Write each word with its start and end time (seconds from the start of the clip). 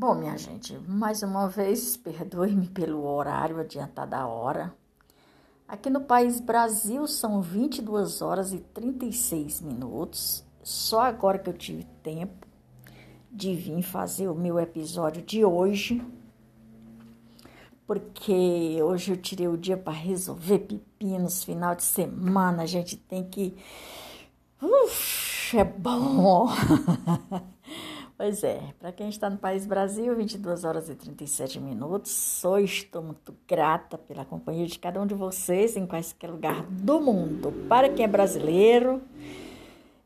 Bom, 0.00 0.14
minha 0.14 0.38
gente, 0.38 0.78
mais 0.88 1.22
uma 1.22 1.46
vez, 1.46 1.94
perdoe-me 2.00 2.68
pelo 2.68 3.04
horário 3.04 3.60
adiantado 3.60 4.12
da 4.12 4.26
hora. 4.26 4.74
Aqui 5.68 5.90
no 5.90 6.00
país 6.00 6.40
Brasil 6.40 7.06
são 7.06 7.42
22 7.42 8.22
horas 8.22 8.54
e 8.54 8.60
36 8.60 9.60
minutos. 9.60 10.42
Só 10.62 11.02
agora 11.02 11.38
que 11.38 11.50
eu 11.50 11.52
tive 11.52 11.84
tempo 12.02 12.46
de 13.30 13.54
vir 13.54 13.82
fazer 13.82 14.28
o 14.28 14.34
meu 14.34 14.58
episódio 14.58 15.20
de 15.20 15.44
hoje. 15.44 16.02
Porque 17.86 18.78
hoje 18.82 19.12
eu 19.12 19.18
tirei 19.18 19.48
o 19.48 19.58
dia 19.58 19.76
para 19.76 19.92
resolver 19.92 20.60
pepinos, 20.60 21.44
final 21.44 21.74
de 21.74 21.82
semana, 21.82 22.62
a 22.62 22.66
gente 22.66 22.96
tem 22.96 23.28
que. 23.28 23.54
Uf, 24.62 25.58
é 25.58 25.64
bom! 25.64 26.48
Pois 28.22 28.44
é, 28.44 28.74
para 28.78 28.92
quem 28.92 29.08
está 29.08 29.30
no 29.30 29.38
país 29.38 29.64
Brasil, 29.64 30.14
22 30.14 30.62
horas 30.62 30.90
e 30.90 30.94
37 30.94 31.58
minutos. 31.58 32.10
Sou 32.10 32.58
estou 32.58 33.02
muito 33.02 33.34
grata 33.48 33.96
pela 33.96 34.26
companhia 34.26 34.66
de 34.66 34.78
cada 34.78 35.00
um 35.00 35.06
de 35.06 35.14
vocês 35.14 35.74
em 35.74 35.86
qualquer 35.86 36.28
lugar 36.28 36.62
do 36.66 37.00
mundo. 37.00 37.50
Para 37.66 37.88
quem 37.88 38.04
é 38.04 38.06
brasileiro 38.06 39.00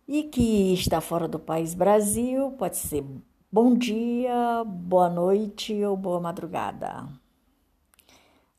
e 0.07 0.23
que 0.23 0.73
está 0.75 1.01
fora 1.01 1.27
do 1.27 1.41
país 1.41 1.75
Brasil, 1.75 2.53
pode 2.53 2.77
ser 2.77 3.05
bom 3.51 3.75
dia, 3.75 4.63
boa 4.65 5.11
noite 5.11 5.75
ou 5.83 5.97
boa 5.97 6.21
madrugada. 6.21 7.09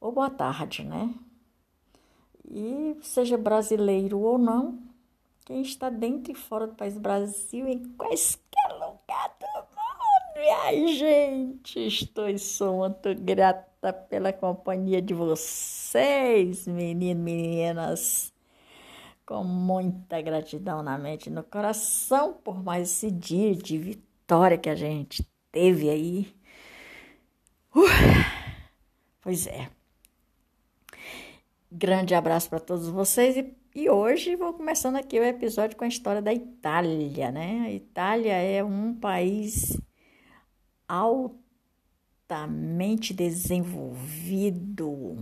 Ou 0.01 0.11
boa 0.11 0.29
tarde, 0.29 0.83
né? 0.83 1.13
E 2.43 2.97
seja 3.01 3.37
brasileiro 3.37 4.19
ou 4.19 4.37
não, 4.37 4.77
quem 5.45 5.61
está 5.61 5.89
dentro 5.89 6.33
e 6.33 6.35
fora 6.35 6.67
do 6.67 6.75
país 6.75 6.97
Brasil, 6.97 7.65
em 7.69 7.85
quaisquer 7.95 8.45
Ai, 10.47 10.87
gente, 10.87 11.87
estou 11.87 12.29
e 12.29 12.37
sou 12.37 12.79
muito 12.79 13.15
grata 13.15 13.91
pela 13.91 14.31
companhia 14.31 15.01
de 15.01 15.13
vocês, 15.13 16.67
meninos, 16.67 17.23
meninas. 17.23 18.33
Com 19.25 19.43
muita 19.43 20.21
gratidão 20.21 20.83
na 20.83 20.99
mente 20.99 21.27
e 21.27 21.31
no 21.31 21.43
coração 21.43 22.33
por 22.33 22.63
mais 22.63 22.89
esse 22.89 23.09
dia 23.09 23.55
de 23.55 23.77
vitória 23.77 24.57
que 24.57 24.69
a 24.69 24.75
gente 24.75 25.27
teve 25.51 25.89
aí. 25.89 26.35
Uh, 27.75 27.89
pois 29.21 29.47
é. 29.47 29.69
Grande 31.71 32.13
abraço 32.13 32.49
para 32.49 32.59
todos 32.59 32.87
vocês 32.87 33.35
e, 33.35 33.51
e 33.73 33.89
hoje 33.89 34.35
vou 34.35 34.53
começando 34.53 34.97
aqui 34.97 35.19
o 35.19 35.23
episódio 35.23 35.75
com 35.75 35.85
a 35.85 35.87
história 35.87 36.21
da 36.21 36.33
Itália, 36.33 37.31
né? 37.31 37.63
A 37.65 37.71
Itália 37.71 38.33
é 38.33 38.63
um 38.63 38.93
país 38.93 39.75
altamente 40.87 43.13
desenvolvido, 43.13 45.17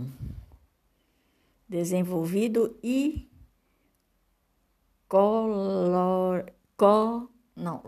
desenvolvido 1.68 2.78
e 2.82 3.28
color, 5.08 6.52
co, 6.76 7.28
não, 7.56 7.80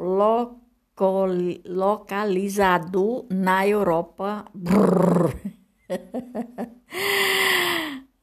localizado 1.67 3.27
na 3.31 3.67
Europa. 3.67 4.45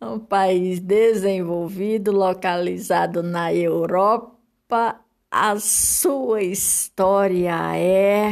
um 0.02 0.20
país 0.20 0.80
desenvolvido, 0.80 2.12
localizado 2.12 3.24
na 3.24 3.54
Europa. 3.54 5.00
A 5.30 5.60
sua 5.60 6.42
história 6.44 7.76
é 7.76 8.32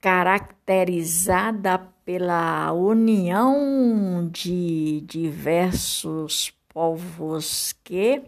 caracterizada 0.00 1.78
pela 2.04 2.72
união 2.72 4.28
de 4.32 5.02
diversos 5.06 6.52
povos 6.68 7.74
que 7.82 8.22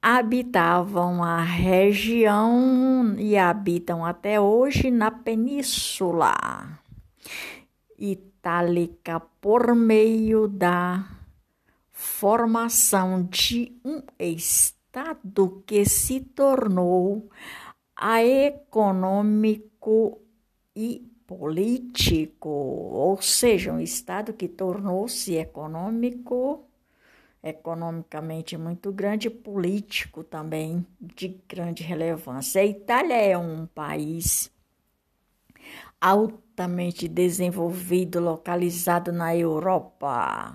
habitavam 0.00 1.22
a 1.22 1.42
região 1.42 3.14
e 3.18 3.36
habitam 3.36 4.04
até 4.04 4.40
hoje 4.40 4.90
na 4.90 5.10
Península 5.10 6.80
Itálica 7.98 9.20
por 9.40 9.74
meio 9.74 10.48
da 10.48 11.04
formação 11.92 13.24
de 13.24 13.78
um 13.84 14.02
Estado 14.18 15.62
que 15.66 15.84
se 15.84 16.20
tornou 16.20 17.28
a 17.94 18.24
econômico 18.24 20.25
e 20.76 21.10
político, 21.26 22.48
ou 22.48 23.20
seja, 23.22 23.72
um 23.72 23.80
Estado 23.80 24.34
que 24.34 24.46
tornou-se 24.46 25.34
econômico, 25.34 26.64
economicamente 27.42 28.56
muito 28.56 28.92
grande, 28.92 29.30
político 29.30 30.22
também 30.22 30.86
de 31.00 31.40
grande 31.48 31.82
relevância. 31.82 32.60
A 32.60 32.66
Itália 32.66 33.14
é 33.14 33.38
um 33.38 33.66
país 33.66 34.52
altamente 36.00 37.08
desenvolvido, 37.08 38.20
localizado 38.20 39.10
na 39.10 39.34
Europa. 39.34 40.54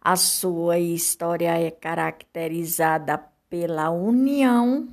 A 0.00 0.16
sua 0.16 0.78
história 0.78 1.58
é 1.58 1.70
caracterizada 1.70 3.18
pela 3.48 3.90
união 3.90 4.88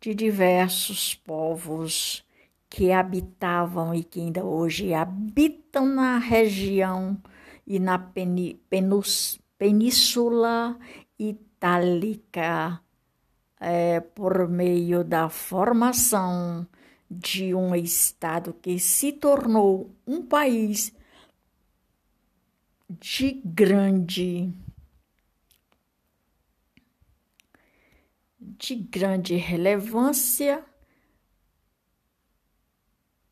de 0.00 0.14
diversos 0.14 1.14
povos 1.14 2.24
que 2.70 2.92
habitavam 2.92 3.92
e 3.92 4.04
que 4.04 4.20
ainda 4.20 4.44
hoje 4.44 4.94
habitam 4.94 5.84
na 5.86 6.18
região 6.18 7.20
e 7.66 7.80
na 7.80 7.98
Península 9.58 10.78
Itálica 11.18 12.80
é, 13.58 13.98
por 14.00 14.48
meio 14.48 15.02
da 15.02 15.28
formação 15.28 16.64
de 17.10 17.52
um 17.54 17.74
Estado 17.74 18.54
que 18.54 18.78
se 18.78 19.12
tornou 19.12 19.92
um 20.06 20.22
país 20.22 20.94
de 22.88 23.32
grande 23.44 24.54
de 28.38 28.74
grande 28.76 29.34
relevância 29.36 30.64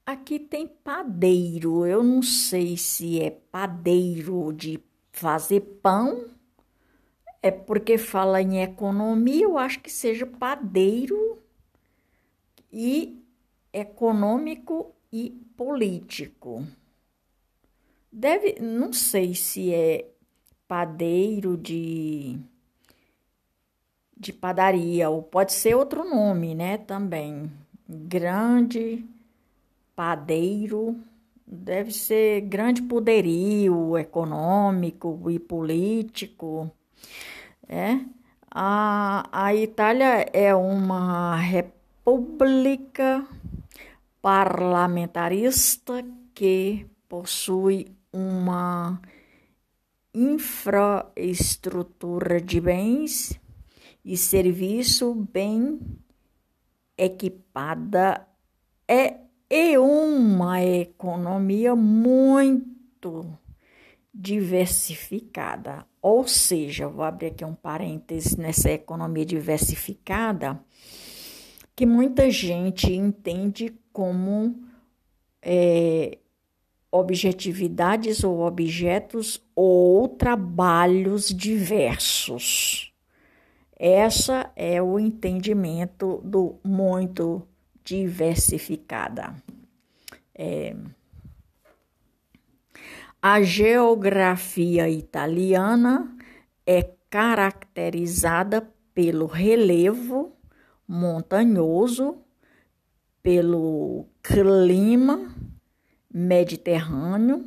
Aqui 0.09 0.39
tem 0.39 0.67
padeiro. 0.67 1.85
Eu 1.85 2.03
não 2.03 2.23
sei 2.23 2.79
se 2.79 3.21
é 3.21 3.29
padeiro 3.31 4.55
de 4.55 4.83
fazer 5.13 5.61
pão. 5.83 6.31
É 7.43 7.51
porque 7.51 7.99
fala 7.99 8.41
em 8.41 8.63
economia, 8.63 9.45
eu 9.45 9.59
acho 9.59 9.81
que 9.81 9.93
seja 9.93 10.25
padeiro 10.25 11.39
e 12.73 13.23
econômico 13.71 14.95
e 15.13 15.29
político. 15.55 16.67
Deve, 18.11 18.59
não 18.63 18.95
sei 18.95 19.35
se 19.35 19.75
é 19.75 20.09
padeiro 20.67 21.55
de 21.55 22.39
de 24.17 24.33
padaria 24.33 25.11
ou 25.11 25.23
pode 25.23 25.53
ser 25.53 25.75
outro 25.77 26.03
nome, 26.03 26.55
né, 26.55 26.79
também. 26.79 27.53
Grande 27.87 29.07
padeiro 29.99 30.97
deve 31.45 31.91
ser 31.91 32.43
grande 32.43 32.81
poderio 32.83 33.99
econômico 33.99 35.29
e 35.29 35.41
político. 35.41 36.71
É? 37.69 37.99
A, 38.49 39.29
a 39.33 39.53
Itália 39.57 40.25
é 40.33 40.55
uma 40.55 41.35
república 41.35 43.27
parlamentarista 44.23 46.05
que 46.33 46.87
possui 47.09 47.89
uma 48.13 49.03
infraestrutura 50.15 52.41
de 52.41 52.61
bens 52.61 53.37
e 54.05 54.17
serviço 54.17 55.13
bem 55.33 55.81
equipada 56.97 58.25
é 58.87 59.27
e 59.51 59.79
uma 59.79 60.63
economia 60.63 61.75
muito 61.75 63.39
diversificada. 64.13 65.87
Ou 66.03 66.27
seja, 66.27 66.89
vou 66.89 67.05
abrir 67.05 67.29
aqui 67.29 67.45
um 67.45 67.55
parêntese 67.55 68.39
nessa 68.39 68.71
economia 68.71 69.25
diversificada, 69.25 70.61
que 71.75 71.87
muita 71.87 72.31
gente 72.31 72.93
entende 72.93 73.73
como 73.93 74.63
é, 75.41 76.19
objetividades 76.91 78.25
ou 78.25 78.41
objetos 78.41 79.43
ou 79.55 80.09
trabalhos 80.09 81.29
diversos. 81.29 82.93
Essa 83.79 84.51
é 84.57 84.83
o 84.83 84.99
entendimento 84.99 86.21
do 86.25 86.59
muito 86.65 87.48
diversificada. 87.89 89.35
É, 90.35 90.77
a 93.21 93.43
geografia 93.43 94.89
italiana 94.91 96.15
é 96.67 96.91
caracterizada 97.09 98.71
pelo 98.95 99.27
relevo 99.27 100.37
montanhoso, 100.87 102.19
pelo 103.23 104.07
clima 104.23 105.35
mediterrâneo 106.13 107.45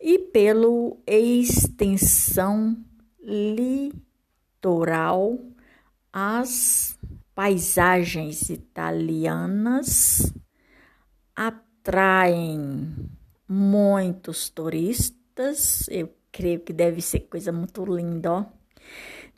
e 0.00 0.18
pela 0.18 0.96
extensão 1.06 2.76
litoral. 4.60 5.38
As 6.12 6.98
paisagens 7.40 8.50
italianas 8.50 10.30
atraem 11.34 12.94
muitos 13.48 14.50
turistas, 14.50 15.88
eu 15.88 16.14
creio 16.30 16.60
que 16.60 16.70
deve 16.70 17.00
ser 17.00 17.20
coisa 17.20 17.50
muito 17.50 17.82
linda, 17.86 18.30
ó, 18.30 18.44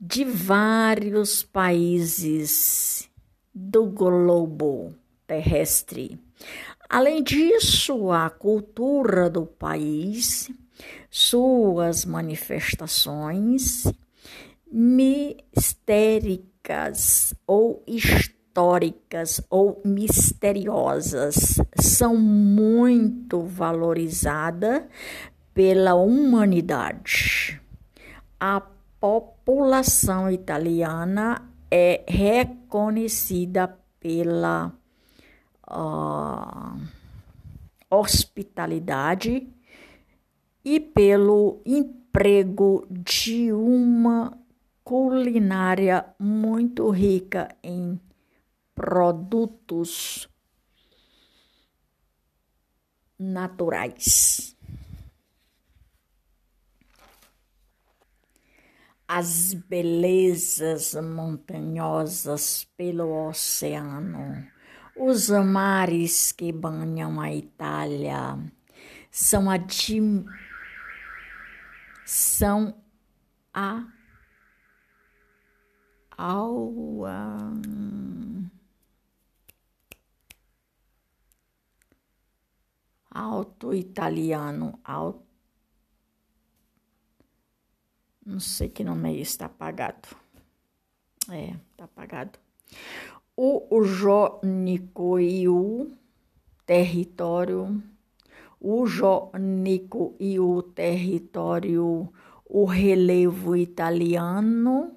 de 0.01 0.25
vários 0.25 1.45
países 1.45 3.09
do 3.55 3.87
globo 3.87 4.93
terrestre. 5.25 6.19
Além 6.89 7.23
disso, 7.23 8.11
a 8.11 8.29
cultura 8.29 9.31
do 9.31 9.47
país, 9.47 10.51
suas 11.09 12.05
manifestações 12.05 13.85
ou 17.47 17.82
históricas 17.87 19.41
ou 19.50 19.81
misteriosas 19.85 21.59
são 21.75 22.17
muito 22.17 23.43
valorizadas 23.43 24.85
pela 25.55 25.94
humanidade. 25.94 27.61
A 28.38 28.62
população 29.00 30.31
italiana 30.31 31.49
é 31.70 32.05
reconhecida 32.06 33.76
pela 33.99 34.73
uh, 35.69 36.81
hospitalidade 37.91 39.49
e 40.65 40.79
pelo 40.79 41.61
emprego 41.65 42.87
de 42.91 43.53
uma 43.53 44.38
culinária 44.93 46.05
muito 46.19 46.91
rica 46.91 47.49
em 47.62 47.99
produtos 48.75 50.29
naturais. 53.19 54.55
As 59.09 59.55
belezas 59.55 60.94
montanhosas 60.97 62.69
pelo 62.77 63.29
oceano 63.29 64.47
os 64.94 65.31
mares 65.31 66.33
que 66.33 66.53
banham 66.53 67.19
a 67.19 67.33
Itália 67.33 68.39
são 69.11 69.49
a 69.49 69.56
são 72.05 72.77
a 73.55 73.87
ao 76.17 77.05
alto 83.11 83.75
italiano 83.75 84.79
alto 84.85 85.23
não 88.25 88.38
sei 88.38 88.69
que 88.69 88.85
nome 88.85 89.11
é 89.11 89.20
esse, 89.20 89.37
tá 89.37 89.47
apagado. 89.47 90.09
É, 91.29 91.56
tá 91.76 91.85
apagado 91.85 92.38
o 93.37 93.82
jônico 93.82 95.19
e 95.19 95.49
o 95.49 95.91
território, 96.67 97.82
o 98.61 98.87
jônico 98.87 100.15
e 100.20 100.38
o 100.38 100.62
território, 100.62 102.12
o 102.44 102.65
relevo 102.65 103.56
italiano 103.56 104.97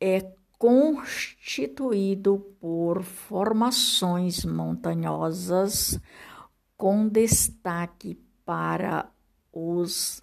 é 0.00 0.32
constituído 0.58 2.38
por 2.60 3.02
formações 3.02 4.44
montanhosas 4.44 6.00
com 6.76 7.08
destaque 7.08 8.18
para 8.44 9.10
os 9.52 10.22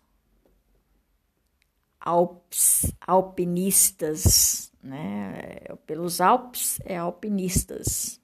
Alpes, 1.99 2.93
alpinistas 3.05 4.67
né? 4.87 5.59
Pelos 5.85 6.21
Alpes 6.21 6.79
é 6.85 6.97
alpinistas. 6.97 8.21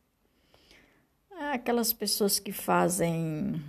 É 1.31 1.51
aquelas 1.51 1.91
pessoas 1.91 2.39
que 2.39 2.51
fazem 2.51 3.61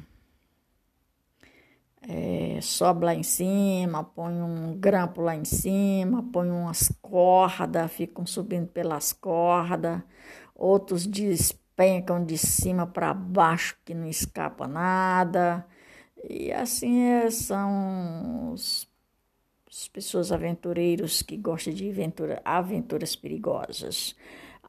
é, 2.09 2.59
sobe 2.61 3.05
lá 3.07 3.15
em 3.15 3.23
cima, 3.23 4.05
põe 4.05 4.33
um 4.41 4.77
grampo 4.79 5.23
lá 5.23 5.35
em 5.35 5.45
cima, 5.45 6.23
põe 6.33 6.51
umas 6.51 6.93
cordas, 7.01 7.93
ficam 7.93 8.27
subindo 8.27 8.69
pelas 8.69 9.13
cordas, 9.13 10.03
outros 10.55 11.07
despencam 11.07 12.25
de 12.25 12.39
cima 12.39 12.87
para 12.87 13.15
baixo 13.15 13.77
que 13.85 13.95
não 13.95 14.07
escapa 14.07 14.67
nada. 14.69 15.67
E 16.29 16.53
assim 16.53 17.03
é, 17.05 17.31
são 17.31 18.53
os 18.53 18.89
as 19.75 19.89
pessoas 19.89 20.31
aventureiros 20.31 21.21
que 21.21 21.37
gostam 21.37 21.75
de 21.75 21.91
aventura, 21.91 22.41
aventuras 22.45 23.17
perigosas. 23.17 24.15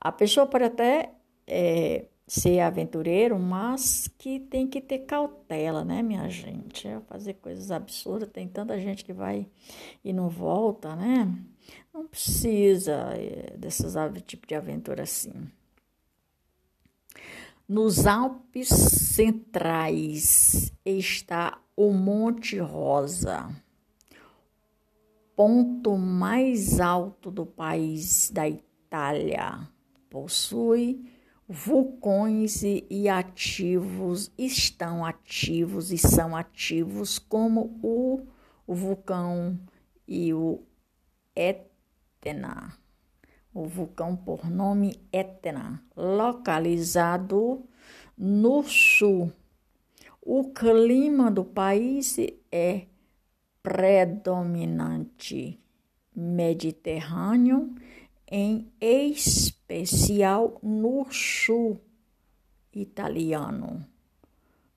A 0.01 0.11
pessoa 0.11 0.47
pode 0.47 0.63
até 0.63 1.11
é, 1.45 2.05
ser 2.27 2.59
aventureiro, 2.59 3.37
mas 3.37 4.07
que 4.17 4.39
tem 4.39 4.67
que 4.67 4.81
ter 4.81 4.99
cautela, 4.99 5.83
né, 5.83 6.01
minha 6.01 6.27
gente? 6.29 6.87
É 6.87 6.99
fazer 7.01 7.35
coisas 7.35 7.71
absurdas, 7.71 8.29
tem 8.29 8.47
tanta 8.47 8.79
gente 8.79 9.05
que 9.05 9.13
vai 9.13 9.47
e 10.03 10.11
não 10.11 10.29
volta, 10.29 10.95
né? 10.95 11.31
Não 11.93 12.07
precisa 12.07 13.13
é, 13.13 13.55
desses 13.57 13.93
tipo 14.25 14.47
de 14.47 14.55
aventura 14.55 15.03
assim. 15.03 15.33
Nos 17.67 18.05
Alpes 18.05 18.69
Centrais 18.69 20.71
está 20.85 21.59
o 21.75 21.91
Monte 21.91 22.59
Rosa 22.59 23.49
ponto 25.35 25.97
mais 25.97 26.79
alto 26.79 27.29
do 27.29 27.45
país 27.45 28.31
da 28.31 28.47
Itália. 28.47 29.67
Possui 30.09 31.11
vulcões 31.47 32.63
e 32.63 33.07
ativos, 33.07 34.31
estão 34.37 35.05
ativos 35.05 35.91
e 35.91 35.97
são 35.97 36.35
ativos 36.35 37.19
como 37.19 37.79
o, 37.83 38.25
o 38.65 38.73
vulcão 38.73 39.59
e 40.07 40.33
o 40.33 40.63
Etna. 41.35 42.75
O 43.53 43.67
vulcão 43.67 44.15
por 44.15 44.49
nome 44.49 44.99
Etna, 45.13 45.81
localizado 45.95 47.63
no 48.17 48.63
sul. 48.63 49.31
O 50.21 50.45
clima 50.51 51.29
do 51.29 51.45
país 51.45 52.17
é 52.51 52.87
predominante 53.61 55.59
mediterrâneo, 56.15 57.75
em 58.29 58.71
especial 59.67 60.59
no 60.61 61.05
sul 61.11 61.79
italiano. 62.73 63.85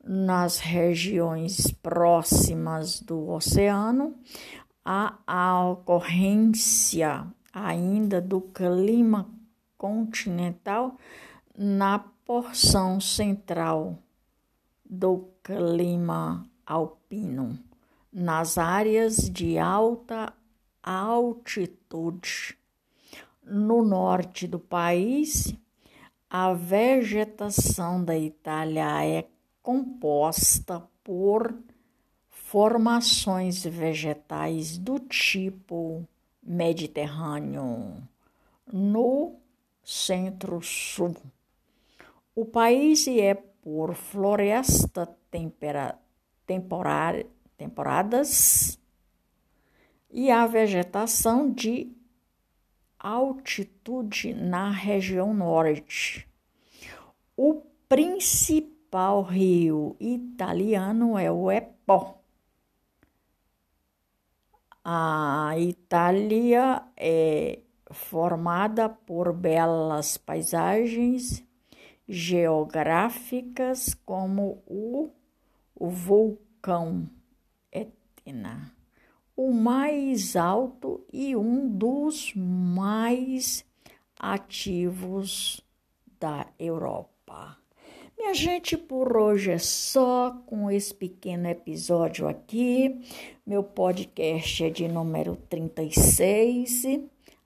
Nas 0.02 0.59
regiões 0.59 1.71
próximas 1.83 3.00
do 3.00 3.28
oceano, 3.28 4.14
há 4.85 5.18
a 5.26 5.68
ocorrência 5.68 7.26
ainda 7.52 8.21
do 8.21 8.40
clima 8.40 9.28
continental 9.76 10.97
na 11.57 11.99
porção 11.99 13.00
central 13.00 13.99
do 14.88 15.28
clima 15.42 16.49
alpino 16.64 17.59
nas 18.11 18.57
áreas 18.57 19.16
de 19.16 19.59
alta 19.59 20.33
altitude. 20.83 22.58
No 23.50 23.83
norte 23.83 24.47
do 24.47 24.59
país, 24.59 25.55
a 26.28 26.52
vegetação 26.52 28.05
da 28.05 28.17
Itália 28.17 29.05
é 29.07 29.26
composta 29.62 30.87
por 31.02 31.55
formações 32.28 33.64
vegetais 33.64 34.76
do 34.76 34.99
tipo 34.99 36.07
mediterrâneo, 36.43 37.97
no 38.71 39.37
centro-sul. 39.83 41.17
O 42.35 42.45
país 42.45 43.09
é 43.09 43.35
por 43.35 43.95
floresta 43.95 45.07
tempera, 45.31 45.99
temporária, 46.47 47.26
temporadas 47.57 48.78
e 50.11 50.31
a 50.31 50.47
vegetação 50.47 51.50
de 51.50 51.98
altitude 52.99 54.35
na 54.35 54.71
região 54.71 55.33
norte. 55.33 56.28
O 57.37 57.62
principal 57.88 59.23
rio 59.23 59.97
italiano 60.00 61.17
é 61.17 61.31
o 61.31 61.50
Epó. 61.50 62.19
A 64.85 65.55
Itália 65.59 66.83
é 66.97 67.61
formada 67.90 68.88
por 68.88 69.33
belas 69.33 70.17
paisagens 70.17 71.45
geográficas 72.09 73.95
como 74.05 74.62
o, 74.67 75.11
o 75.75 75.90
vulcão 75.90 77.09
Etna 77.71 78.77
o 79.38 79.52
mais 79.52 80.35
alto 80.35 81.07
e 81.12 81.37
um 81.37 81.68
dos 81.68 82.33
mais 82.35 83.64
ativos 84.18 85.61
da 86.18 86.45
Europa. 86.59 87.57
Minha 88.18 88.35
gente, 88.35 88.76
por 88.76 89.16
hoje 89.16 89.52
é 89.52 89.59
só 89.59 90.33
com 90.45 90.68
esse 90.68 90.92
pequeno 90.92 91.47
episódio 91.47 92.26
aqui. 92.26 93.00
Meu 93.47 93.62
podcast 93.62 94.64
é 94.64 94.71
de 94.71 94.88
número 94.88 95.37
36, 95.49 96.83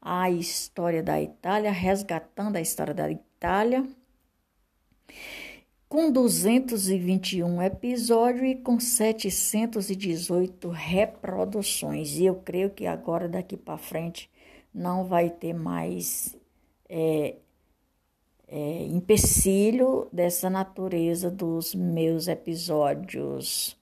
a 0.01 0.31
história 0.31 1.03
da 1.03 1.21
Itália, 1.21 1.71
resgatando 1.71 2.57
a 2.57 2.61
história 2.63 2.95
da 2.95 3.11
Itália 3.11 3.87
com 5.93 6.11
221 6.11 7.61
episódios 7.61 8.51
e 8.51 8.55
com 8.55 8.81
718 8.81 10.71
reproduções. 10.71 12.17
E 12.17 12.25
eu 12.25 12.37
creio 12.37 12.71
que 12.71 12.87
agora, 12.87 13.29
daqui 13.29 13.59
para 13.59 13.77
frente, 13.77 14.31
não 14.75 15.05
vai 15.05 15.29
ter 15.29 15.53
mais 15.53 16.35
é, 16.89 17.37
é, 18.49 18.85
empecilho 18.87 20.09
dessa 20.11 20.49
natureza 20.49 21.31
dos 21.31 21.75
meus 21.75 22.27
episódios. 22.27 23.77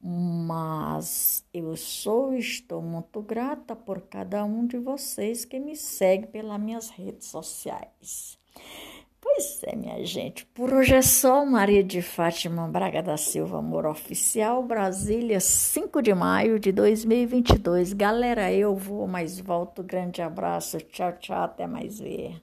Mas 0.00 1.44
eu 1.52 1.76
sou 1.76 2.32
e 2.32 2.38
estou 2.38 2.80
muito 2.80 3.20
grata 3.20 3.76
por 3.76 4.00
cada 4.00 4.42
um 4.42 4.66
de 4.66 4.78
vocês 4.78 5.44
que 5.44 5.60
me 5.60 5.76
segue 5.76 6.28
pelas 6.28 6.58
minhas 6.58 6.88
redes 6.88 7.26
sociais. 7.26 8.38
Pois 9.34 9.62
é, 9.62 9.74
minha 9.74 10.04
gente. 10.04 10.44
Por 10.44 10.74
hoje 10.74 10.94
é 10.94 11.00
só 11.00 11.42
Maria 11.46 11.82
de 11.82 12.02
Fátima 12.02 12.68
Braga 12.68 13.02
da 13.02 13.16
Silva, 13.16 13.60
Amor 13.60 13.86
Oficial, 13.86 14.62
Brasília, 14.62 15.40
5 15.40 16.02
de 16.02 16.12
maio 16.12 16.60
de 16.60 16.70
2022. 16.70 17.94
Galera, 17.94 18.52
eu 18.52 18.76
vou, 18.76 19.08
mas 19.08 19.40
volto. 19.40 19.82
Grande 19.82 20.20
abraço. 20.20 20.76
Tchau, 20.80 21.14
tchau. 21.14 21.44
Até 21.44 21.66
mais 21.66 21.98
ver. 21.98 22.42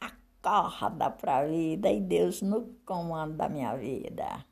Acorda 0.00 1.10
pra 1.10 1.44
vida 1.44 1.90
e 1.92 2.00
Deus 2.00 2.40
no 2.40 2.74
comando 2.86 3.36
da 3.36 3.46
minha 3.46 3.76
vida. 3.76 4.42